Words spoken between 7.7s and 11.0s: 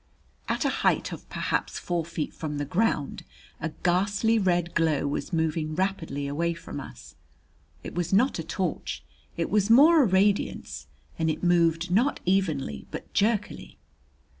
It was not a torch; it was more a radiance,